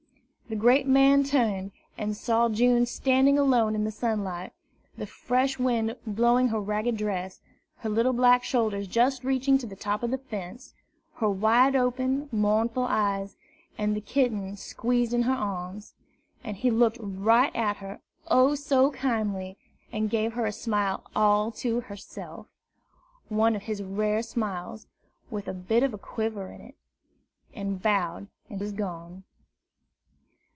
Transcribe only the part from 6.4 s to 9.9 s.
her ragged dress, her little black shoulders just reaching to the